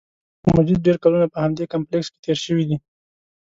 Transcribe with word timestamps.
د 0.03 0.03
شیخ 0.41 0.53
مجید 0.57 0.79
ډېر 0.87 0.97
کلونه 1.03 1.27
په 1.33 1.37
همدې 1.43 1.65
کمپلېکس 1.73 2.07
کې 2.11 2.17
تېر 2.25 2.37
شوي 2.45 2.65
دي. 2.69 2.77